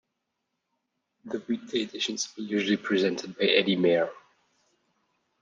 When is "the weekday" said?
1.25-1.81